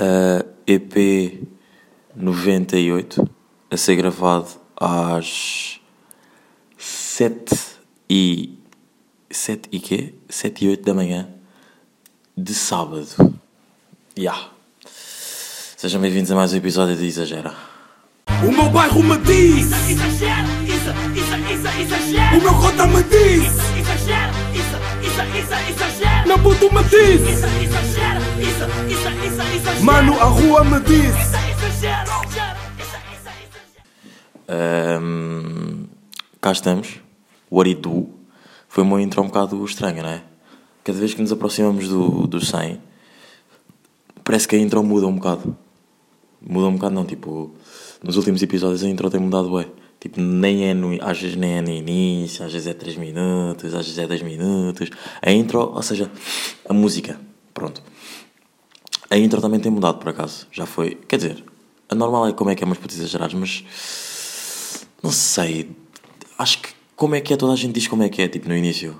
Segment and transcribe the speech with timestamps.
[0.00, 1.46] uh, EP
[2.16, 3.30] 98
[3.70, 5.80] a ser gravado às
[6.78, 7.54] 7
[8.08, 8.58] e
[9.30, 10.14] 7 e quê?
[10.28, 11.28] 7 e 8 da manhã
[12.36, 13.06] de sábado.
[14.16, 14.32] Ya.
[14.32, 14.50] Yeah.
[15.76, 17.54] Sejam bem-vindos a mais um episódio de Exagera.
[18.46, 22.38] O meu bairro me diz Isso, exagero, isso, isso, exagero.
[22.38, 24.76] O meu cota me diz Isso, exagero, isso,
[25.06, 26.28] isso, isso, exagero.
[26.28, 28.09] Meu puto me diz Isso, exagero,
[28.42, 29.84] exagero.
[29.84, 33.28] Mano, a rua me diz Isso, exagero, exagero, isso, isso,
[34.48, 35.02] exagero.
[35.02, 35.86] Um,
[36.40, 37.00] cá estamos.
[37.50, 38.08] What it do?
[38.68, 40.22] Foi uma intro um bocado estranha, não é?
[40.84, 42.80] Cada vez que nos aproximamos do, do 100,
[44.24, 45.56] parece que a intro muda um bocado.
[46.40, 47.54] Muda um bocado, não, tipo,
[48.02, 49.66] nos últimos episódios a intro tem mudado, ué.
[49.98, 53.74] Tipo, nem é no, às vezes nem é no início, às vezes é 3 minutos,
[53.74, 54.88] às vezes é 10 minutos.
[55.20, 56.10] A intro, ou seja,
[56.66, 57.20] a música,
[57.52, 57.82] pronto.
[59.10, 60.46] A intro também tem mudado, por acaso.
[60.52, 61.44] Já foi, quer dizer,
[61.88, 63.64] a normal é como é que é umas putas exageradas, mas
[65.02, 65.70] não sei.
[66.38, 68.48] Acho que como é que é, toda a gente diz como é que é, tipo,
[68.48, 68.96] no início.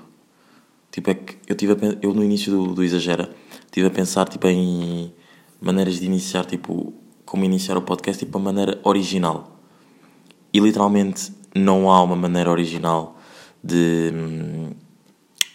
[0.91, 3.29] Tipo, é que eu, tive eu no início do, do Exagera,
[3.65, 5.13] estive a pensar, tipo, em
[5.61, 6.93] maneiras de iniciar, tipo,
[7.25, 9.57] como iniciar o podcast, tipo, a maneira original.
[10.53, 13.17] E literalmente não há uma maneira original
[13.63, 14.71] de, hum,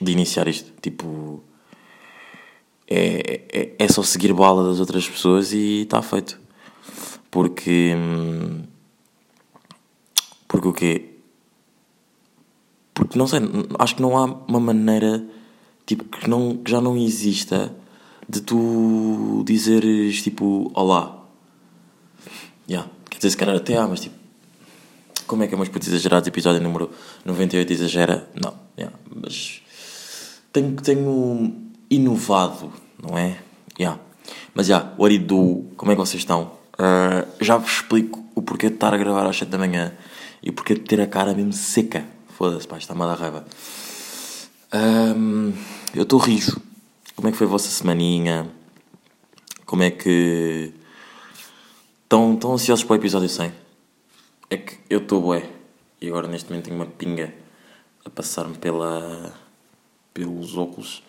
[0.00, 0.72] de iniciar isto.
[0.80, 1.42] Tipo,
[2.88, 6.38] é, é, é só seguir bala das outras pessoas e está feito.
[7.30, 7.94] Porque.
[7.96, 8.62] hum,
[10.48, 11.10] Porque o quê?
[12.94, 13.40] Porque não sei,
[13.78, 15.22] acho que não há uma maneira
[15.84, 17.74] tipo que, não, que já não exista
[18.28, 21.24] de tu dizeres tipo olá.
[22.68, 22.90] Yeah.
[23.10, 24.16] Quer dizer, se calhar até há, mas tipo.
[25.26, 26.28] Como é que é meus putos exagerados?
[26.28, 26.90] Episódio número
[27.24, 28.30] 98 exagera?
[28.34, 28.96] Não, yeah.
[29.12, 29.60] mas
[30.52, 33.38] tenho, tenho inovado, não é?
[33.78, 34.00] Yeah.
[34.54, 35.64] Mas já, yeah, what do?
[35.76, 36.52] Como é que vocês estão?
[36.74, 39.96] Uh, já vos explico o porquê de estar a gravar às 7 da manhã
[40.42, 42.04] e o porquê de ter a cara mesmo seca.
[42.36, 43.44] Foda-se, pá, está-me a dar raiva.
[44.72, 45.52] Um,
[45.94, 46.60] eu estou rijo.
[47.14, 48.50] Como é que foi a vossa semaninha?
[49.64, 50.72] Como é que.
[52.02, 53.52] Estão, estão ansiosos para o episódio 100?
[54.50, 55.48] É que eu estou bué.
[56.00, 57.34] E agora neste momento tenho uma pinga
[58.04, 59.34] a passar-me pela.
[60.12, 61.02] pelos óculos.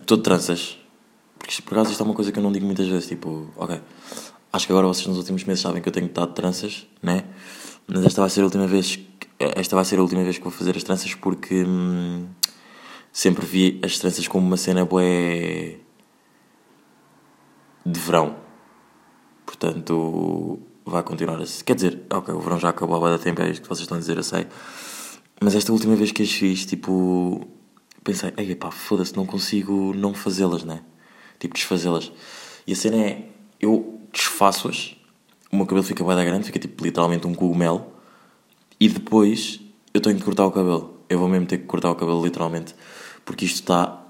[0.00, 0.78] Estou de tranças.
[1.38, 3.08] Porque por acaso isto é uma coisa que eu não digo muitas vezes.
[3.08, 3.80] Tipo, ok.
[4.52, 7.24] Acho que agora vocês nos últimos meses sabem que eu tenho estado de tranças, né?
[7.86, 8.96] Mas esta vai ser a última vez.
[8.96, 9.06] que-
[9.38, 11.64] Esta vai ser a última vez que vou fazer as tranças porque.
[11.64, 12.26] hum,
[13.12, 15.78] sempre vi as tranças como uma cena bué.
[17.84, 18.36] de verão.
[19.44, 21.62] Portanto, vai continuar a ser.
[21.64, 24.00] Quer dizer, ok, o verão já acabou há tempo, é isto que vocês estão a
[24.00, 24.46] dizer, eu sei.
[25.40, 27.46] Mas esta última vez que as fiz, tipo.
[28.06, 30.80] Pensei, ei pá, foda-se, não consigo não fazê-las, né?
[31.40, 32.12] Tipo, desfazê-las.
[32.64, 33.28] E a cena é,
[33.60, 34.96] eu desfaço-as,
[35.50, 37.84] o meu cabelo fica da grande, fica tipo literalmente um cogumelo,
[38.78, 39.58] e depois
[39.92, 41.00] eu tenho que cortar o cabelo.
[41.08, 42.76] Eu vou mesmo ter que cortar o cabelo literalmente,
[43.24, 44.04] porque isto está.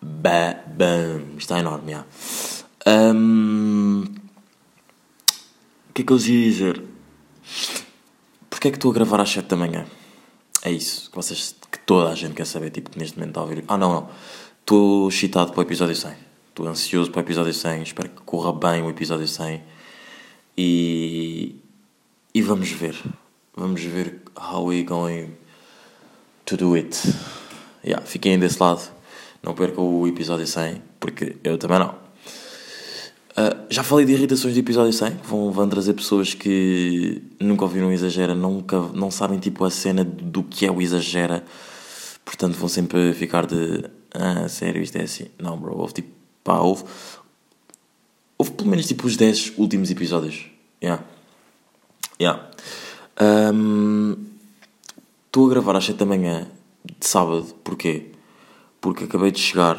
[0.00, 2.04] Ba bam, está enorme, já.
[2.86, 4.04] Hum,
[5.90, 6.84] O que é que eu vos ia dizer?
[8.48, 9.84] Porquê é que estou a gravar às 7 da manhã?
[10.62, 13.40] É isso que vocês, que toda a gente quer saber, tipo, que neste momento está
[13.40, 13.64] a ouvir.
[13.68, 14.08] Ah, não, não.
[14.60, 16.12] Estou excitado para o episódio 100.
[16.48, 17.82] Estou ansioso para o episódio 100.
[17.82, 19.62] Espero que corra bem o episódio 100.
[20.56, 21.56] E.
[22.34, 22.96] E vamos ver.
[23.54, 25.30] Vamos ver how we going
[26.44, 26.96] to do it.
[27.84, 28.82] Yeah, fiquem desse lado.
[29.42, 32.05] Não percam o episódio 100, porque eu também não.
[33.38, 37.64] Uh, já falei de irritações do episódio 100, que vão, vão trazer pessoas que nunca
[37.64, 41.44] ouviram o Exagera, nunca, não sabem tipo a cena do que é o Exagera,
[42.24, 45.26] portanto vão sempre ficar de ah, sério, isto é assim.
[45.38, 46.08] Não, bro, houve tipo,
[46.42, 46.84] pá, houve,
[48.38, 50.46] houve pelo menos tipo os 10 últimos episódios.
[50.82, 51.04] Yeah.
[52.18, 52.48] Yeah.
[53.20, 54.16] Um,
[55.36, 56.48] Estou a gravar às 7 da manhã
[56.82, 58.06] de sábado, porquê?
[58.80, 59.78] Porque acabei de chegar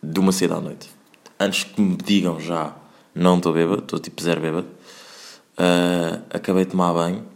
[0.00, 0.88] de uma cedo à noite.
[1.40, 2.76] Antes que me digam já,
[3.14, 4.68] não estou bêbado, estou tipo zero bêbado.
[5.58, 7.26] Uh, acabei de tomar banho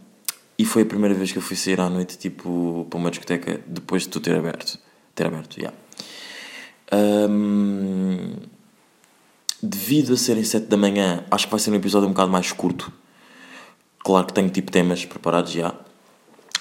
[0.57, 3.61] e foi a primeira vez que eu fui sair à noite, tipo, para uma discoteca
[3.67, 4.79] depois de tu ter aberto.
[5.13, 5.71] Ter aberto, já.
[6.91, 8.33] Um,
[9.61, 12.51] devido a serem 7 da manhã, acho que vai ser um episódio um bocado mais
[12.51, 12.91] curto.
[13.99, 15.75] Claro que tenho tipo temas preparados já,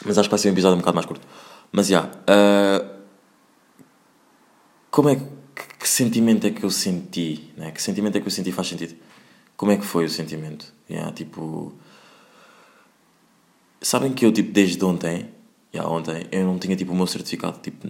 [0.04, 1.26] mas acho que vai ser um episódio um bocado mais curto.
[1.72, 2.96] Mas já, uh,
[4.90, 5.22] como é que,
[5.86, 7.48] que sentimento é que eu senti?
[7.56, 7.70] Né?
[7.70, 8.96] Que sentimento é que eu senti faz sentido?
[9.56, 10.74] Como é que foi o sentimento?
[10.90, 11.72] Yeah, tipo,
[13.80, 15.28] sabem que eu tipo desde ontem,
[15.72, 17.86] yeah, ontem eu não tinha tipo o meu certificado, tipo,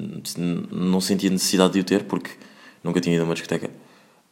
[0.71, 2.33] não sentia necessidade de o ter porque
[2.85, 3.71] nunca tinha ido a uma discoteca.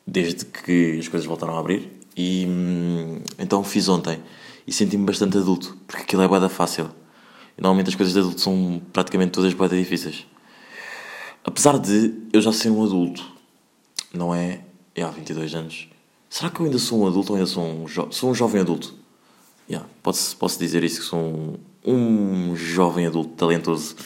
[0.07, 1.91] desde que as coisas voltaram a abrir.
[2.15, 4.21] E hum, então fiz ontem
[4.67, 6.91] e senti-me bastante adulto, porque aquilo é boeda fácil.
[7.57, 10.27] E normalmente as coisas de adulto são praticamente todas boeda difíceis.
[11.43, 13.34] Apesar de eu já ser um adulto,
[14.17, 14.61] não é?
[14.95, 15.89] É há 22 anos.
[16.29, 18.61] Será que eu ainda sou um adulto ou ainda sou um, jo sou um jovem
[18.61, 18.95] adulto?
[19.69, 23.97] Yeah, posso, posso dizer isso que sou um, um jovem adulto talentoso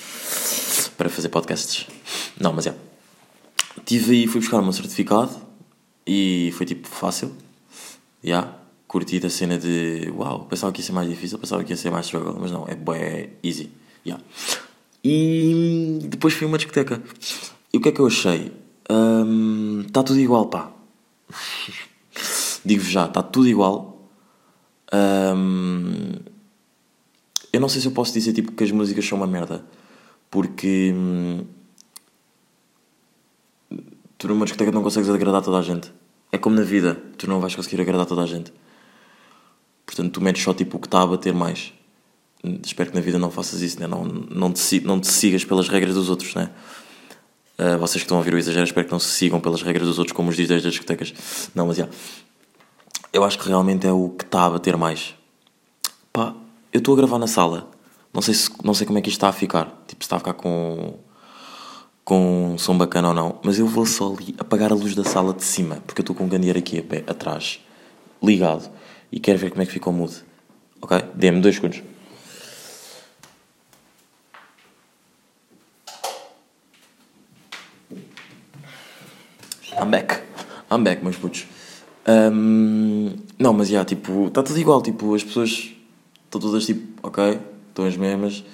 [0.97, 1.87] para fazer podcasts.
[2.39, 2.75] Não, mas é.
[3.85, 5.35] Tive aí, fui buscar o meu certificado
[6.07, 7.35] e foi tipo fácil.
[8.23, 8.29] Já.
[8.29, 11.77] Yeah, curti da cena de uau, pensava que ia ser mais difícil, pensava que ia
[11.77, 13.71] ser mais struggle, mas não, é bué easy.
[14.05, 14.25] Yeah.
[15.05, 17.03] E depois fui a uma discoteca.
[17.73, 18.51] E o que é que eu achei?
[18.89, 20.73] Está um, tudo igual, pá.
[22.65, 24.09] Digo-vos já, está tudo igual.
[24.93, 26.13] Um,
[27.53, 29.65] eu não sei se eu posso dizer tipo, que as músicas são uma merda.
[30.31, 31.45] Porque hum,
[34.17, 35.93] tu numa discoteca não consegues agradar toda a gente.
[36.33, 38.53] É como na vida, tu não vais conseguir agradar toda a gente.
[39.87, 41.73] Portanto, tu metes só tipo o que está a bater mais.
[42.65, 43.87] Espero que na vida não faças isso, né?
[43.87, 46.35] não, não, te, não te sigas pelas regras dos outros.
[46.35, 46.51] Né?
[47.59, 49.87] Uh, vocês que estão a ouvir o exagero, espero que não se sigam pelas regras
[49.89, 51.13] dos outros, como os DJs das discotecas.
[51.55, 51.85] Não, mas já.
[51.85, 51.99] Yeah.
[53.13, 55.15] Eu acho que realmente é o que está a bater mais.
[56.13, 56.35] Pá,
[56.73, 57.69] eu estou a gravar na sala.
[58.13, 59.65] Não sei, se, não sei como é que isto está a ficar.
[59.87, 60.95] Tipo, se está a ficar com
[62.09, 65.05] com um som bacana ou não, mas eu vou só ali apagar a luz da
[65.05, 67.61] sala de cima, porque eu estou com um candeeiro aqui a pé, atrás,
[68.23, 68.71] ligado,
[69.13, 70.15] e quero ver como é que ficou o mood.
[70.81, 70.99] Ok?
[71.15, 71.83] Dê-me dois segundos.
[79.81, 80.23] I'm back.
[80.71, 81.47] I'm back, meus putos.
[82.07, 85.71] Um, não, mas já, yeah, tipo, está tudo igual, tipo, as pessoas
[86.25, 87.39] estão todas tipo, ok,
[87.69, 88.45] estão as mesmas,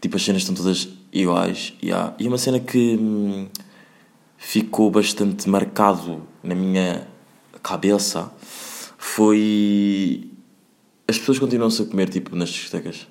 [0.00, 1.74] tipo, as cenas estão todas iguais.
[1.82, 2.14] Yeah.
[2.18, 3.48] E uma cena que hum,
[4.36, 7.08] ficou bastante marcado na minha
[7.62, 8.32] cabeça
[8.96, 10.30] foi.
[11.08, 13.08] As pessoas continuam-se a comer tipo nas discotecas.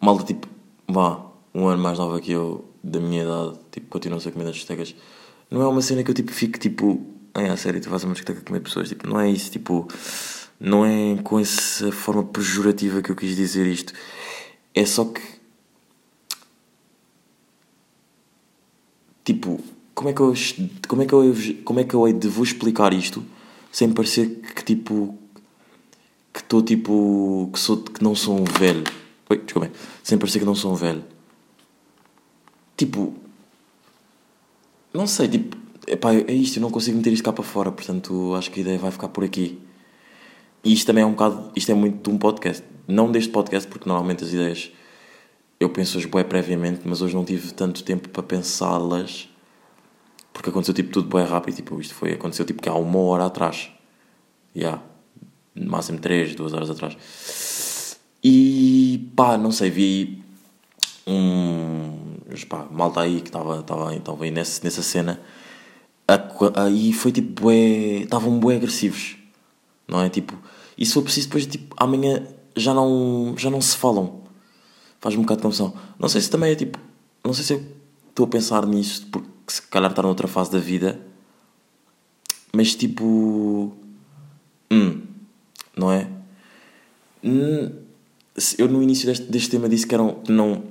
[0.00, 0.46] Malta tipo,
[0.86, 4.54] vá, um ano mais nova que eu, da minha idade, tipo, continuam-se a comer nas
[4.54, 4.94] discotecas.
[5.50, 7.04] Não é uma cena que eu tipo fico tipo.
[7.34, 9.86] É, a sério, tu fazes uma discoteca comer pessoas, tipo, não é isso, tipo.
[10.58, 13.92] Não é com essa forma pejorativa que eu quis dizer isto.
[14.74, 15.20] É só que
[19.26, 19.60] Tipo,
[19.92, 20.32] como é que eu,
[20.86, 21.34] como é que eu,
[21.64, 23.24] como é que eu hei de vos explicar isto
[23.72, 25.18] sem parecer que tipo
[26.32, 28.84] que estou tipo que sou que não sou um velho.
[29.28, 29.72] Oi, desculpem.
[30.04, 31.02] Sem parecer que não sou um velho.
[32.76, 33.16] Tipo,
[34.96, 35.56] não sei, tipo,
[35.86, 38.62] epá, é isto, eu não consigo meter isto cá para fora, portanto acho que a
[38.62, 39.60] ideia vai ficar por aqui.
[40.64, 42.64] E isto também é um bocado, isto é muito de um podcast.
[42.88, 44.72] Não deste podcast, porque normalmente as ideias
[45.58, 49.28] eu penso-as bué previamente, mas hoje não tive tanto tempo para pensá-las
[50.36, 53.24] porque aconteceu tipo tudo bué rápido, tipo, isto foi, aconteceu tipo que há uma hora
[53.24, 53.70] atrás,
[54.54, 54.82] já, yeah,
[55.54, 60.22] no máximo três, duas horas atrás, e pá, não sei, vi
[61.06, 62.05] um,
[62.48, 65.20] pá, malta aí que estava estava aí nessa, nessa cena,
[66.54, 69.16] aí foi tipo bué, estavam bué agressivos,
[69.88, 70.36] não é, tipo,
[70.76, 74.22] e se for preciso depois, tipo, amanhã já não, já não se falam,
[75.00, 75.74] faz-me um bocado de confusão.
[75.98, 76.78] Não sei se também é tipo.
[77.24, 77.64] Não sei se eu
[78.08, 81.00] estou a pensar nisto porque se calhar está noutra fase da vida.
[82.52, 83.72] Mas tipo.
[84.70, 85.02] Hum,
[85.76, 86.08] não é?
[87.22, 87.72] Hum,
[88.58, 90.64] eu no início deste, deste tema disse que, eram, não,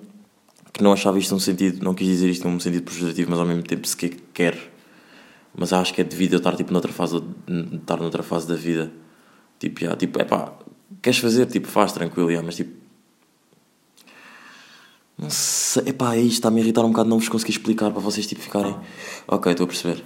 [0.75, 1.84] que não achava isto um sentido.
[1.84, 4.72] Não quis dizer isto num sentido projetivo, mas ao mesmo tempo se quer.
[5.58, 7.24] Mas acho que é devido eu estar tipo noutra fase.
[7.74, 8.91] Estar noutra fase da vida.
[9.58, 10.53] Tipo, já, tipo, é pá,
[11.01, 11.46] queres fazer?
[11.46, 12.86] Tipo, faz tranquilo, já, mas tipo
[15.17, 15.84] não sei.
[15.88, 18.41] Epá, é isto está-me a irritar um bocado não vos conseguir explicar para vocês tipo
[18.41, 18.75] ficarem.
[19.27, 20.03] Ok, estou a perceber.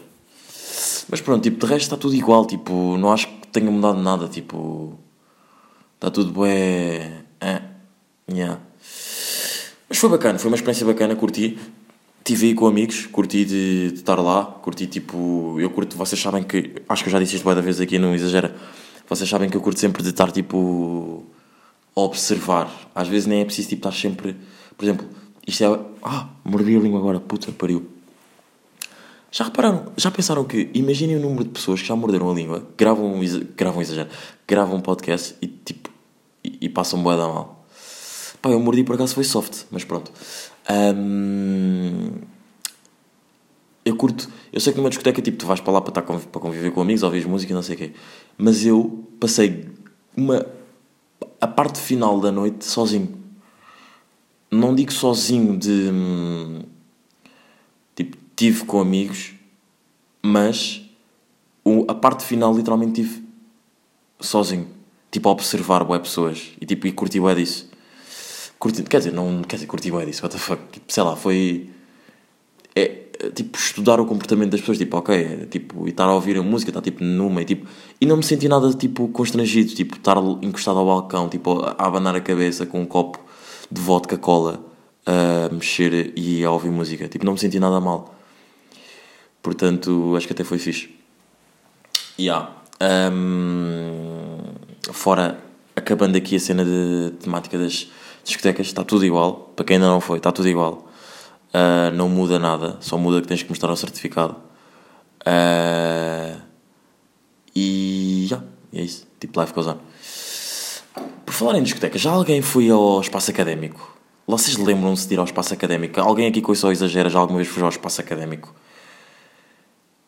[1.09, 4.27] Mas pronto, tipo, de resto está tudo igual, tipo, não acho que tenha mudado nada,
[4.27, 4.99] tipo.
[5.95, 7.23] Está tudo bué.
[7.41, 7.61] É.
[8.31, 8.61] Yeah.
[9.89, 11.57] Mas foi bacana, foi uma experiência bacana, curti.
[12.19, 15.57] Estive aí com amigos, curti de, de, estar lá, curti tipo.
[15.59, 16.75] Eu curto, vocês sabem que.
[16.87, 18.55] Acho que eu já disse isto várias vezes aqui, não exagera.
[19.07, 21.25] Vocês sabem que eu curto sempre de estar tipo.
[21.95, 22.71] observar.
[22.93, 24.35] Às vezes nem é preciso tipo, estar sempre
[24.79, 25.09] por exemplo,
[25.45, 25.79] isto é.
[26.01, 27.85] Ah, mordi a língua agora, puta, pariu.
[29.29, 32.65] Já repararam, já pensaram que, imaginem o número de pessoas que já morderam a língua,
[32.77, 33.19] gravam,
[33.57, 34.09] gravam exagero,
[34.47, 35.89] gravam um podcast e tipo,
[36.41, 37.58] e, e passam boa da mal.
[38.41, 40.11] Pá, eu mordi por acaso foi soft, mas pronto.
[40.69, 42.11] Um,
[43.83, 46.41] eu curto, eu sei que numa discoteca tipo, tu vais para lá para, estar, para
[46.41, 47.93] conviver com amigos, ouvir música e não sei o quê,
[48.37, 49.67] mas eu passei
[50.15, 50.45] uma,
[51.41, 53.17] a parte final da noite sozinho
[54.51, 55.91] não digo sozinho de
[57.95, 59.33] tipo tive com amigos
[60.21, 60.81] mas
[61.87, 63.23] a parte final literalmente tive
[64.19, 64.67] sozinho.
[65.11, 66.51] Tipo, a observar bué pessoas.
[66.59, 67.68] E tipo, e curti bué disso.
[68.59, 70.61] Curti, quer dizer, não quer dizer, curti bué disso, what the fuck.
[70.71, 71.69] Tipo, sei lá, foi...
[72.75, 72.85] É,
[73.33, 76.69] tipo, estudar o comportamento das pessoas, tipo, ok, tipo, e estar a ouvir a música,
[76.69, 77.67] estar tipo numa, e tipo,
[77.99, 82.15] e não me senti nada, tipo, constrangido, tipo, estar encostado ao balcão, tipo, a abanar
[82.15, 83.19] a cabeça com um copo
[83.71, 84.63] de vodka cola,
[85.05, 88.15] a mexer e a ouvir música, tipo, não me senti nada mal.
[89.41, 90.89] Portanto, acho que até foi fixe.
[92.19, 92.51] Yeah.
[93.11, 94.37] Hum,
[94.91, 95.39] fora,
[95.75, 97.89] acabando aqui a cena de temática das
[98.23, 99.51] discotecas, está tudo igual.
[99.55, 100.87] Para quem ainda não foi, está tudo igual.
[101.49, 104.35] Uh, não muda nada, só muda que tens que mostrar o certificado.
[105.21, 106.39] Uh,
[107.55, 109.07] e yeah, é isso.
[109.19, 109.77] Tipo, life goes on.
[111.25, 113.97] Por falar em discotecas, já alguém foi ao espaço académico?
[114.25, 115.99] Vocês lembram-se de ir ao espaço académico?
[115.99, 118.53] Alguém aqui com isso só exagera já alguma vez foi ao espaço académico?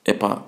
[0.05, 0.43] Epá,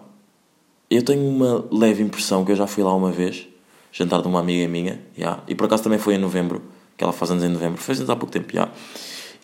[0.89, 3.47] eu tenho uma leve impressão que eu já fui lá uma vez,
[3.91, 6.61] jantar de uma amiga minha, yeah, e por acaso também foi em novembro,
[6.97, 8.71] que ela faz anos em novembro, fez anos há pouco tempo, yeah.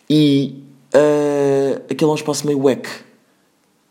[0.08, 0.62] e
[0.94, 2.88] uh, aquele é um espaço meio wack,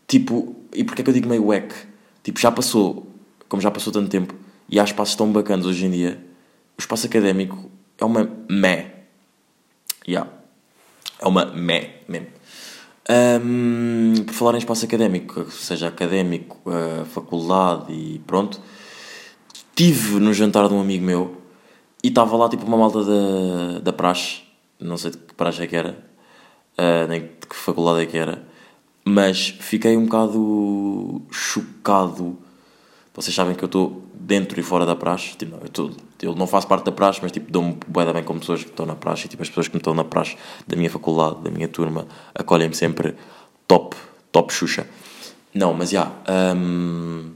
[0.06, 1.74] tipo, e porquê é que eu digo meio wack?
[2.22, 3.06] Tipo, já passou,
[3.48, 4.34] como já passou tanto tempo,
[4.68, 6.24] e há espaços tão bacanas hoje em dia,
[6.76, 8.92] o espaço académico é uma meh,
[10.06, 10.30] yeah.
[11.18, 12.26] é uma meh mesmo.
[13.08, 18.60] Um, por falar em espaço académico, seja académico, uh, faculdade e pronto,
[19.52, 21.39] estive no jantar de um amigo meu
[22.02, 24.42] e estava lá tipo uma malta da, da praxe,
[24.78, 25.98] não sei de que praxe é que era,
[26.78, 28.42] uh, nem de que faculdade é que era,
[29.04, 32.38] mas fiquei um bocado chocado.
[33.14, 35.90] Vocês sabem que eu estou dentro e fora da praxe, tipo, eu, tô,
[36.22, 38.86] eu não faço parte da praxe, mas tipo, dou-me bué bem com pessoas que estão
[38.86, 41.50] na praxe e tipo, as pessoas que me estão na praxe da minha faculdade, da
[41.50, 43.14] minha turma, acolhem-me sempre
[43.66, 43.96] top,
[44.30, 44.86] top Xuxa.
[45.52, 46.12] Não, mas já.
[46.56, 47.32] Um,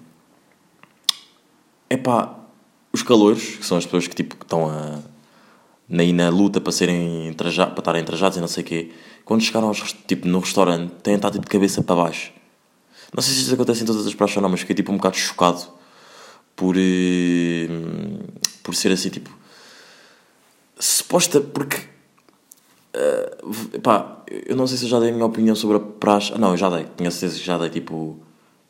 [1.90, 2.43] epá,
[2.94, 5.00] os calores, que são as pessoas que tipo que estão a,
[5.98, 8.90] aí na luta para serem traja, para estarem trajados e não sei o quê,
[9.24, 12.32] quando chegaram aos, tipo, no restaurante, têm estado tipo, de cabeça para baixo.
[13.12, 14.96] Não sei se isso acontece em todas as praxes ou não, mas fiquei tipo um
[14.96, 15.60] bocado chocado
[16.54, 17.66] por, eh,
[18.62, 19.30] por ser assim, tipo,
[20.78, 21.78] suposta, porque,
[22.92, 26.32] eh, pá, eu não sei se eu já dei a minha opinião sobre a praxe,
[26.32, 28.20] ah, não, eu já dei, tinha certeza que já dei, tipo,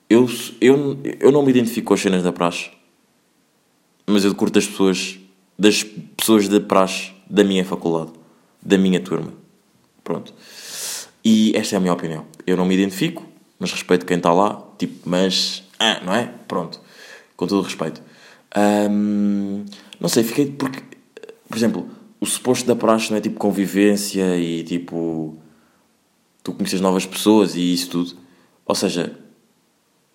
[0.09, 0.27] eu,
[0.63, 2.71] eu, eu não me identifico com as cenas da praxe,
[4.07, 5.19] mas eu curto as pessoas,
[5.59, 5.83] das
[6.17, 8.13] pessoas da praxe da minha faculdade,
[8.63, 9.33] da minha turma,
[10.03, 10.33] pronto.
[11.25, 12.27] E esta é a minha opinião.
[12.47, 13.27] Eu não me identifico,
[13.59, 16.31] mas respeito quem está lá, tipo, mas, ah, não é?
[16.47, 16.81] Pronto,
[17.37, 18.03] com todo o respeito.
[19.99, 20.83] Não sei, fiquei, porque,
[21.49, 21.89] por exemplo,
[22.21, 25.37] o suposto da praxe não é tipo convivência e tipo,
[26.43, 28.17] tu conheces novas pessoas e isso tudo.
[28.67, 29.19] Ou seja,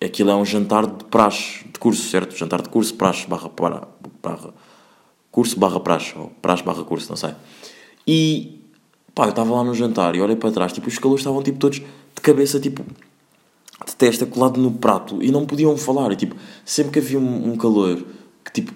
[0.02, 2.36] aquilo é um jantar de praxe, de curso, certo?
[2.36, 3.88] Jantar de curso, praxe, barra, barra,
[4.22, 4.54] barra
[5.30, 7.34] curso, barra praxe, ou praxe, barra curso, não sei.
[8.06, 8.60] E,
[9.14, 11.58] pá, eu estava lá no jantar e olhei para trás, tipo, os calores estavam, tipo,
[11.58, 12.84] todos de cabeça, tipo,
[13.86, 16.12] de testa colado no prato e não podiam falar.
[16.12, 18.04] E, tipo, sempre que havia um, um calor
[18.44, 18.72] que, tipo,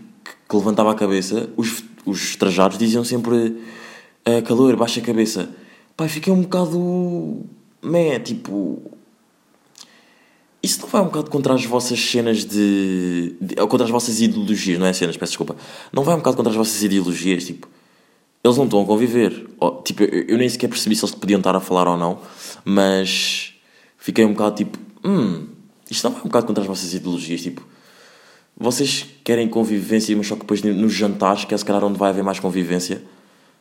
[0.48, 3.60] que, levantava a cabeça, os, os trajados diziam sempre
[4.24, 5.50] "Ah, calor, baixa a cabeça.
[5.96, 7.42] Pá, fiquei um bocado...
[7.82, 8.80] Mé, tipo...
[10.64, 13.54] Isso não vai um bocado contra as vossas cenas de, de.
[13.54, 15.54] contra as vossas ideologias, não é cenas, peço desculpa.
[15.92, 17.68] Não vai um bocado contra as vossas ideologias, tipo.
[18.42, 19.46] Eles não estão a conviver.
[19.60, 22.18] Ou, tipo, eu, eu nem sequer percebi se eles podiam estar a falar ou não,
[22.64, 23.52] mas.
[23.98, 24.78] Fiquei um bocado tipo.
[25.04, 25.48] Hum,
[25.90, 27.62] isto não vai um bocado contra as vossas ideologias, tipo.
[28.56, 32.08] Vocês querem convivência, mas só que depois nos jantares, que é se calhar onde vai
[32.08, 33.02] haver mais convivência,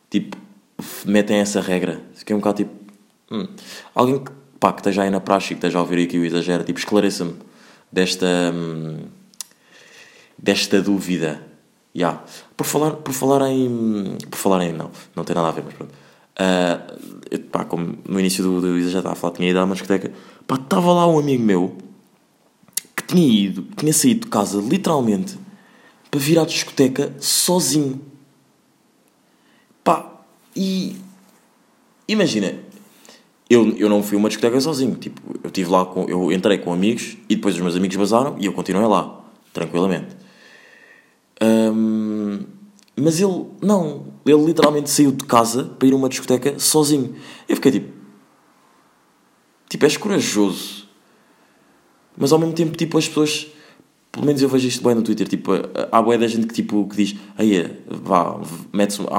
[0.10, 0.38] tipo,
[1.05, 2.01] metem essa regra.
[2.13, 2.72] Fiquei um bocado tipo.
[3.29, 3.45] Hum.
[3.93, 4.31] Alguém que,
[4.63, 6.79] pá, que esteja aí na praxe e que esteja a ouvir aqui o exagero, tipo,
[6.79, 7.36] esclareça-me
[7.91, 8.25] desta.
[8.53, 9.00] hum,
[10.38, 11.46] desta dúvida.
[11.93, 12.24] Yeah.
[12.55, 14.17] Por, falar, por falar em.
[14.32, 14.72] Por falar em.
[14.72, 15.93] Não, não tem nada a ver, mas pronto.
[16.38, 16.79] Ah,
[17.29, 20.13] eu, pá, como no início do, do exagero estava a falar, tinha ido uma discoteca.
[20.48, 21.77] Pá, estava lá um amigo meu
[22.96, 25.38] que tinha ido, tinha saído de casa literalmente
[26.10, 28.01] para vir à discoteca sozinho.
[29.84, 30.10] Pá,
[30.55, 30.96] e
[32.08, 32.55] imagina,
[33.50, 34.95] eu, eu não fui a uma discoteca sozinho.
[34.95, 36.05] Tipo, eu estive lá com.
[36.05, 39.21] Eu entrei com amigos e depois os meus amigos vazaram e eu continuei lá,
[39.51, 40.15] tranquilamente.
[41.41, 42.39] Hum,
[42.95, 47.15] mas ele, não, ele literalmente saiu de casa para ir a uma discoteca sozinho.
[47.47, 47.93] Eu fiquei tipo.
[49.69, 50.88] Tipo, és corajoso.
[52.15, 53.47] Mas ao mesmo tempo, tipo, as pessoas.
[54.12, 55.27] Pelo menos eu vejo isto bem no Twitter.
[55.27, 55.53] Tipo,
[55.91, 58.39] há boia da gente que, tipo, que diz: aí, vá,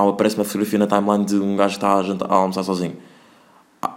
[0.09, 2.97] aparece uma fotografia na timeline de um gajo que está a, jantar, a almoçar sozinho.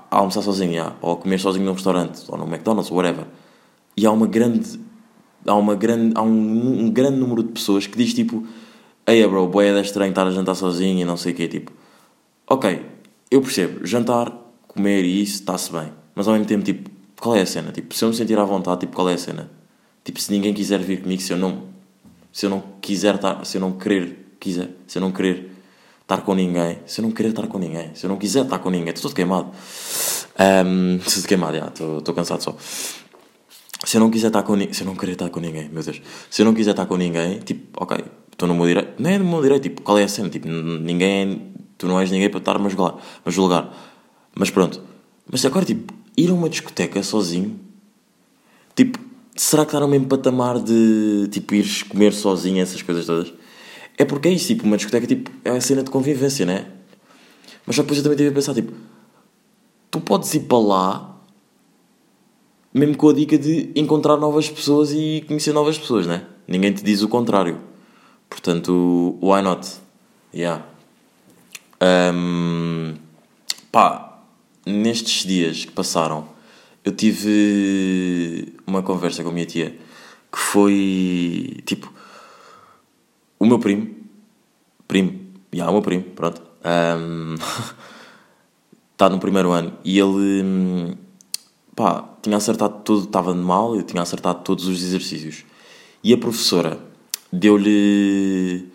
[0.09, 0.93] A, almoçar sozinho, já.
[1.01, 3.25] ou a comer sozinho num restaurante, ou no McDonald's, whatever.
[3.95, 4.79] E há uma grande
[5.45, 8.45] há, uma grande, há um, um grande número de pessoas que diz tipo
[9.09, 11.47] Ei, bro, boé é estranho estar a jantar sozinho e não sei o quê.
[11.47, 11.71] Tipo,
[12.45, 12.85] ok,
[13.31, 14.29] eu percebo, jantar,
[14.67, 15.93] comer e isso está-se bem.
[16.13, 17.71] Mas ao mesmo tempo, tipo, qual é a cena?
[17.71, 19.49] Tipo, se eu me sentir à vontade, tipo, qual é a cena?
[20.03, 21.63] Tipo, se ninguém quiser vir comigo, se eu não,
[22.33, 25.53] se eu não quiser estar, se eu não querer, quiser, se eu não querer
[26.07, 28.59] estar com ninguém, se eu não querer estar com ninguém, se eu não quiser estar
[28.59, 29.51] com ninguém, estou todo queimado.
[30.65, 32.55] Um, estou queimado, já, estou, estou cansado só.
[33.83, 35.83] Se eu não quiser estar com ninguém, se eu não querer estar com ninguém, meu
[35.83, 39.09] Deus, se eu não quiser estar com ninguém, tipo, ok, estou no meu direito, não
[39.09, 40.29] é no meu direito, tipo, qual é a cena?
[40.29, 42.95] Tipo, ninguém, tu não és ninguém para estar-me a julgar,
[43.25, 43.77] a julgar.
[44.33, 44.81] Mas pronto,
[45.29, 47.59] mas agora, tipo, ir a uma discoteca sozinho,
[48.73, 48.97] tipo,
[49.35, 53.33] será que está no mesmo patamar de, tipo, ires comer sozinho, essas coisas todas?
[53.97, 56.67] É porque é isso, tipo, uma discoteca, tipo, é a cena de convivência, né?
[57.65, 58.71] Mas só depois eu também tive a pensar, tipo,
[59.89, 61.17] tu podes ir para lá
[62.77, 66.25] mesmo com a dica de encontrar novas pessoas e conhecer novas pessoas, né?
[66.47, 67.59] Ninguém te diz o contrário.
[68.29, 69.67] Portanto, why not?
[70.33, 70.63] Yeah.
[71.81, 72.95] Um,
[73.71, 74.19] pá,
[74.65, 76.27] nestes dias que passaram,
[76.83, 79.77] eu tive uma conversa com a minha tia
[80.31, 81.91] que foi tipo
[83.39, 83.89] o meu primo,
[84.87, 85.11] primo,
[85.51, 86.41] já, yeah, o meu primo, pronto,
[88.91, 90.97] está um, no primeiro ano e ele
[91.77, 95.45] pá, tinha acertado tudo, estava mal, eu tinha acertado todos os exercícios.
[96.03, 96.79] E a professora
[97.31, 98.65] deu-lhe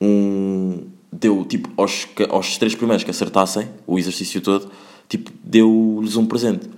[0.00, 0.88] um.
[1.10, 4.70] Deu, tipo, aos, aos três primeiros que acertassem o exercício todo,
[5.08, 6.68] tipo, deu-lhes um presente.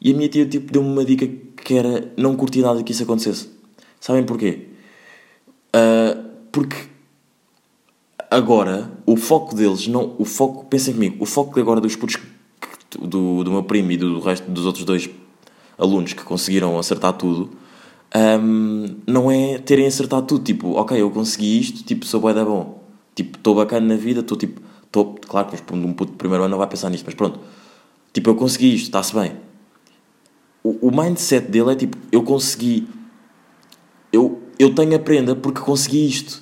[0.00, 3.04] E a minha tia, tipo, deu-me uma dica que era não curtir nada que isso
[3.04, 3.48] acontecesse.
[3.98, 4.66] Sabem porquê?
[5.74, 6.76] Uh, porque
[8.30, 12.18] agora o foco deles, não, o foco, pensem comigo, o foco agora dos putos
[13.00, 15.08] do, do meu primo e do resto dos outros dois
[15.78, 17.50] alunos que conseguiram acertar tudo,
[18.14, 22.44] um, não é terem acertado tudo, tipo, ok, eu consegui isto, tipo, sou bué da
[22.44, 22.82] bom,
[23.14, 26.52] tipo, estou bacana na vida, estou tipo, estou, claro que um puto de primeiro ano
[26.52, 27.40] não vai pensar nisto, mas pronto,
[28.12, 29.32] tipo, eu consegui isto, está-se bem.
[30.62, 32.86] O, o mindset dele é tipo, eu consegui,
[34.12, 36.41] eu, eu tenho a prenda porque consegui isto.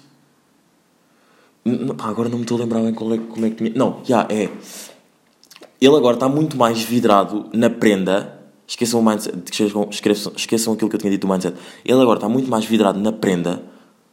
[1.96, 3.72] Pá, agora não me estou a lembrar bem qual é, como é que tinha.
[3.74, 4.48] Não, já, é.
[5.80, 8.38] Ele agora está muito mais vidrado na prenda.
[8.66, 9.36] Esqueçam o mindset,
[9.90, 11.56] esqueçam, esqueçam aquilo que eu tinha dito do mindset.
[11.84, 13.62] Ele agora está muito mais vidrado na prenda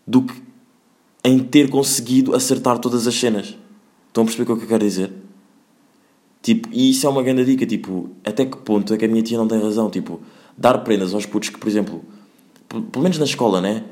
[0.06, 0.34] do que
[1.24, 3.56] em ter conseguido acertar todas as cenas.
[4.08, 5.12] Estão a perceber o que eu quero dizer?
[6.42, 9.22] Tipo, e isso é uma grande dica, tipo, até que ponto é que a minha
[9.22, 9.90] tia não tem razão?
[9.90, 10.22] Tipo,
[10.58, 12.04] dar prendas aos putos que, por exemplo,
[12.68, 13.84] pelo menos na escola, né?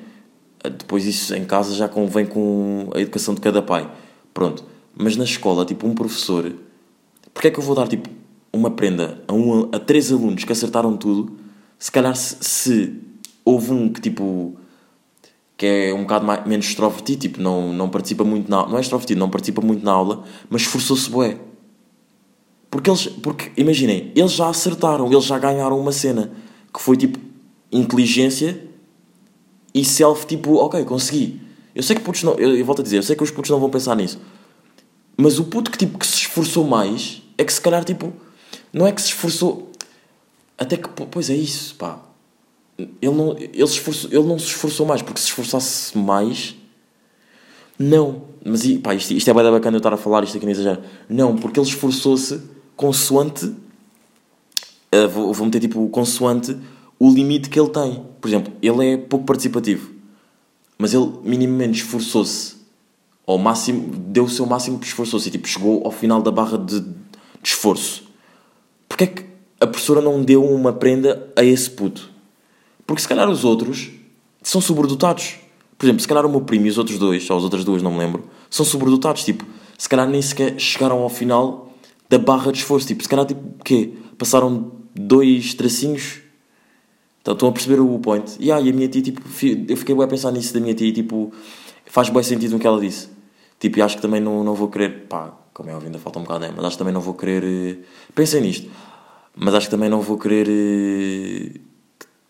[0.70, 3.90] Depois isso em casa já convém com a educação de cada pai.
[4.34, 4.64] Pronto.
[4.96, 6.54] Mas na escola, tipo, um professor
[7.36, 8.10] Porquê é que eu vou dar tipo
[8.52, 11.36] uma prenda a, um, a três alunos que acertaram tudo?
[11.78, 13.02] Se calhar se, se
[13.44, 14.56] houve um que tipo
[15.58, 18.82] que é um bocado mais, menos extrovertido, tipo, não, não participa muito na não é
[18.82, 21.38] extrovertido, não participa muito na aula, mas esforçou-se bué.
[22.72, 26.32] Porque eles, porque imaginem, eles já acertaram, eles já ganharam uma cena
[26.74, 27.20] que foi tipo
[27.70, 28.66] inteligência
[29.76, 31.42] e self, tipo, ok, consegui.
[31.76, 33.52] Eu sei que putos não, eu, eu volto a dizer, eu sei que os putos
[33.52, 34.18] não vão pensar nisso,
[35.18, 38.14] mas o puto que tipo que se esforçou mais é que se calhar, tipo,
[38.72, 39.70] não é que se esforçou.
[40.58, 42.00] Até que, pois é isso, pá.
[42.78, 46.56] Ele não, ele, esforçou, ele não se esforçou mais, porque se esforçasse mais.
[47.78, 48.24] Não.
[48.46, 50.82] Mas, pá, isto, isto é bem bacana eu estar a falar isto aqui não exagero.
[51.10, 52.42] Não, porque ele esforçou-se
[52.78, 53.46] consoante.
[53.46, 56.56] Uh, vou, vou meter tipo consoante
[57.00, 58.04] o limite que ele tem.
[58.20, 59.92] Por exemplo, ele é pouco participativo,
[60.78, 62.56] mas ele minimamente esforçou-se
[63.28, 66.80] ao máximo, deu o seu máximo, esforçou-se e tipo, chegou ao final da barra de,
[66.82, 66.90] de
[67.44, 68.04] esforço.
[68.88, 69.26] Porquê é que
[69.60, 72.10] a professora não deu uma prenda a esse puto?
[72.86, 73.90] Porque se calhar os outros
[74.44, 75.38] são sobredotados.
[75.78, 77.82] Por exemplo, se calhar o meu primo e os outros dois, ou as outras duas,
[77.82, 79.24] não me lembro, são sobredotados.
[79.24, 79.46] Tipo,
[79.78, 81.74] se calhar nem sequer chegaram ao final
[82.08, 82.88] da barra de esforço.
[82.88, 83.94] Tipo, se calhar, tipo, quê?
[84.18, 86.20] Passaram dois tracinhos.
[87.26, 88.38] Então, estão a perceber o point.
[88.40, 89.20] E, ah, e a minha tia, tipo,
[89.68, 91.34] eu fiquei bem a pensar nisso da minha tia, tipo,
[91.88, 93.10] faz bem sentido no que ela disse.
[93.60, 96.20] Tipo, e acho que também não, não vou querer, pá, como é óbvio, ainda falta
[96.20, 97.44] um bocado, é, mas acho que também não vou querer.
[97.44, 97.78] Eh,
[98.14, 98.70] pensem nisto,
[99.36, 100.48] mas acho que também não vou querer.
[100.48, 101.60] Eh,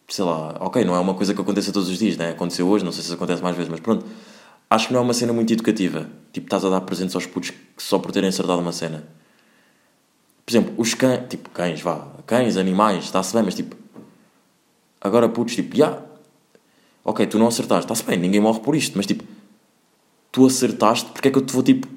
[0.07, 2.29] sei lá, ok, não é uma coisa que aconteça todos os dias, né?
[2.29, 4.05] Aconteceu hoje, não sei se acontece mais vezes, mas pronto.
[4.69, 6.09] Acho que não é uma cena muito educativa.
[6.31, 9.03] Tipo, estás a dar presentes aos putos só por terem acertado uma cena.
[10.45, 13.75] Por exemplo, os cães, tipo, cães, vá, cães, animais, está-se bem, mas tipo,
[15.05, 16.05] agora putos, tipo, já, yeah,
[17.03, 19.23] ok, tu não acertaste, está-se bem, ninguém morre por isto, mas tipo,
[20.31, 21.87] tu acertaste, porque é que eu te vou, tipo,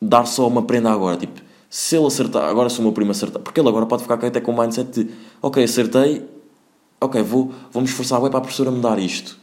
[0.00, 1.16] dar só uma prenda agora.
[1.16, 4.14] Tipo, se ele acertar, agora se o meu primo acertar, porque ele agora pode ficar
[4.14, 6.22] até com o mindset de ok, acertei,
[7.00, 9.40] ok, vou, vou me esforçar bem para a professora me dar isto.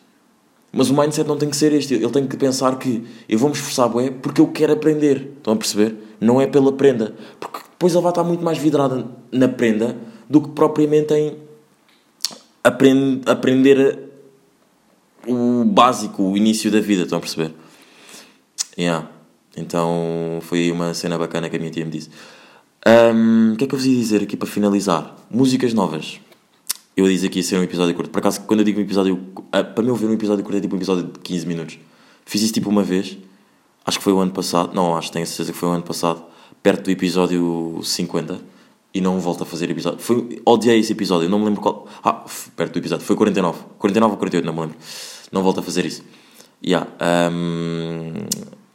[0.72, 1.96] Mas o mindset não tem que ser este.
[1.96, 5.34] Ele tem que pensar que eu vou me esforçar, bué, porque eu quero aprender.
[5.38, 5.98] Estão a perceber?
[6.22, 7.14] Não é pela prenda.
[7.40, 9.98] Porque depois ele vai estar muito mais vidrado na prenda
[10.30, 11.36] do que propriamente em
[12.64, 14.12] aprend aprender
[15.28, 17.04] o básico, o início da vida.
[17.04, 17.54] Estão a perceber?
[18.78, 19.10] Yeah.
[19.56, 22.10] Então foi uma cena bacana que a minha tia me disse.
[22.86, 25.16] Um, o que é que eu vos ia dizer aqui para finalizar?
[25.30, 26.20] Músicas novas.
[26.96, 28.10] Eu dizer que ia ser um episódio curto.
[28.10, 29.20] Por acaso, quando eu digo um episódio.
[29.52, 31.80] ah, Para mim, ouvir um episódio curto é tipo um episódio de 15 minutos.
[32.26, 33.18] Fiz isso tipo uma vez.
[33.86, 34.74] Acho que foi o ano passado.
[34.74, 36.24] Não, acho, tenho a certeza que foi o ano passado.
[36.62, 38.40] Perto do episódio 50.
[38.94, 40.00] E não volto a fazer episódio.
[40.00, 41.30] Foi, odiei esse episódio.
[41.30, 41.88] Não me lembro qual.
[42.04, 42.26] Ah,
[42.56, 43.06] perto do episódio.
[43.06, 43.60] Foi 49.
[43.78, 44.78] 49 ou 48, não me lembro.
[45.32, 46.04] Não volto a fazer isso.
[46.66, 46.88] Yeah.
[47.32, 48.14] um,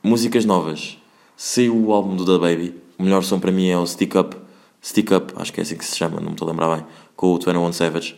[0.03, 0.99] músicas novas.
[1.37, 2.75] Saiu o álbum do Da Baby.
[2.99, 4.37] O melhor som para mim é o Stick Up.
[4.83, 6.87] Stick Up, acho que é assim que se chama, não me estou a lembrar bem.
[7.15, 8.17] Com o 21 Savage.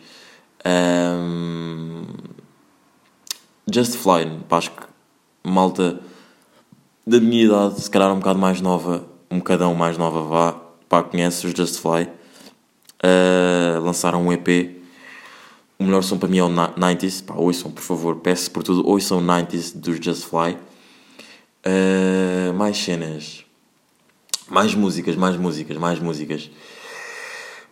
[0.65, 2.03] Um,
[3.71, 4.83] Just Fly, pá, acho que
[5.43, 5.99] malta
[7.05, 11.03] da minha idade, se calhar um bocado mais nova, um bocadão mais nova, vá, pá,
[11.03, 12.09] conhece os Just Fly.
[13.01, 14.77] Uh, lançaram um EP.
[15.77, 18.63] O melhor som para mim é o na- 90s, pá, ouçam, por favor, peço por
[18.63, 20.57] tudo, ouçam o 90s dos Just Fly.
[21.65, 23.45] Uh, mais cenas.
[24.49, 26.49] Mais músicas, mais músicas, mais músicas.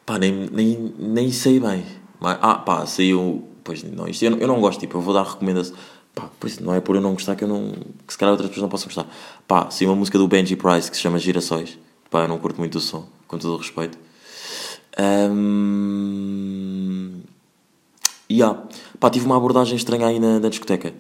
[0.06, 1.84] Pá, nem, nem, nem sei bem.
[2.20, 3.44] Mas, ah, pá, saiu.
[3.64, 5.76] Pois não, isto eu, não- eu não gosto, tipo, eu vou dar recomendação.
[6.16, 7.72] Pá, por isso não é por eu não gostar que eu não.
[8.06, 9.06] que se calhar outras pessoas não possam gostar.
[9.48, 11.78] Pá, saiu uma música do Benji Price que se chama Girassóis.
[12.10, 13.98] Pá, eu não curto muito o som, com todo o respeito.
[14.98, 17.22] Ahm,
[18.30, 18.62] Yeah.
[19.00, 20.94] Pá, tive uma abordagem estranha aí na, na discoteca.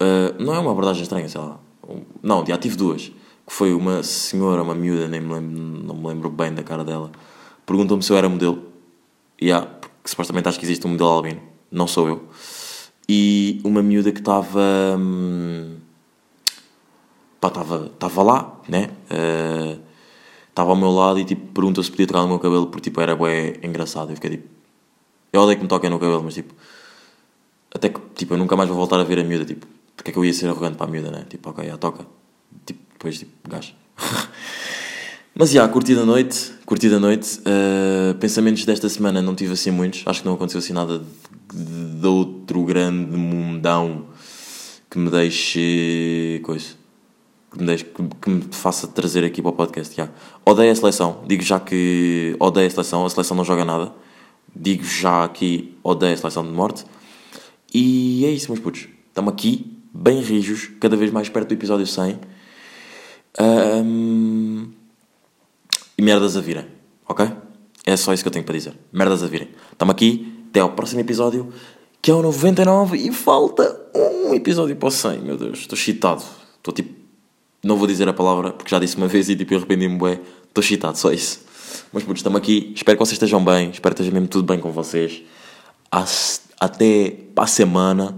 [0.00, 1.58] Uh, não é uma abordagem estranha, sei lá.
[1.86, 3.08] Um- Não, já tive duas.
[3.46, 6.82] Que foi uma senhora, uma miúda, nem me lembro, não me lembro bem da cara
[6.84, 7.10] dela.
[7.66, 8.62] Perguntou-me se eu era modelo.
[9.54, 11.40] Há, porque supostamente acho que existe um modelo albino.
[11.70, 12.24] Não sou eu.
[13.08, 14.60] E uma miúda que estava.
[14.98, 15.76] hum,
[17.40, 18.90] Pá, estava lá, né?
[19.10, 19.90] Uh,
[20.50, 23.00] Estava ao meu lado e tipo perguntou se podia tocar no meu cabelo porque tipo
[23.00, 24.10] era bué engraçado.
[24.10, 24.48] Eu fiquei tipo.
[25.32, 26.54] Eu odeio que me toquem no cabelo, mas tipo.
[27.72, 29.64] Até que, tipo, eu nunca mais vou voltar a ver a miúda, tipo,
[29.96, 31.24] porque é que eu ia ser arrogante para a miúda, né?
[31.30, 32.04] Tipo, ok, já toca.
[32.66, 33.72] Tipo, depois, tipo, gajo.
[35.32, 37.38] Mas, já, curti da noite, curti da noite.
[37.40, 40.02] Uh, pensamentos desta semana não tive assim muitos.
[40.04, 44.06] Acho que não aconteceu assim nada de, de outro grande mundão
[44.90, 46.40] que me deixe...
[46.42, 46.79] coisa.
[47.50, 50.08] Que me, deixe, que, que me faça trazer aqui para o podcast, já.
[50.44, 51.22] Odeio a seleção.
[51.26, 53.04] Digo já que odeio a seleção.
[53.04, 53.92] A seleção não joga nada.
[54.54, 56.84] Digo já aqui, odeio a seleção de morte.
[57.72, 58.88] E é isso, meus putos.
[59.08, 62.18] Estamos aqui, bem rijos, cada vez mais perto do episódio 100.
[63.38, 64.72] Ahm,
[65.96, 66.66] E merdas a virem,
[67.08, 67.30] ok?
[67.86, 68.74] É só isso que eu tenho para dizer.
[68.92, 69.48] Merdas a virem.
[69.72, 71.52] Estamos aqui, até ao próximo episódio,
[72.02, 75.60] que é o 99 e falta um episódio para o 100, meu Deus.
[75.60, 76.22] Estou excitado.
[76.58, 76.99] Estou tipo.
[77.62, 80.18] Não vou dizer a palavra, porque já disse uma vez e tipo, eu arrependi-me, bué.
[80.48, 81.40] Estou excitado, só isso.
[81.92, 82.72] Mas putos, estamos aqui.
[82.74, 83.70] Espero que vocês estejam bem.
[83.70, 85.22] Espero que esteja mesmo tudo bem com vocês.
[85.90, 88.16] As- Até para a semana.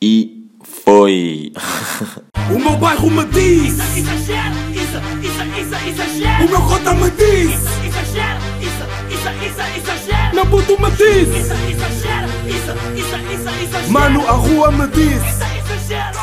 [0.00, 1.52] E foi.
[2.54, 6.44] O meu bairro me diz, Exagero, isso, isso, isso, exagero.
[6.44, 10.34] o meu cota me diz, Exagero, isso, isso, isso, exagero.
[10.34, 13.90] meu puto me diz, Isso, exagero, isso, isso, isso, exagero.
[13.90, 15.22] mano a rua me diz.
[15.24, 16.18] Isso, exagero.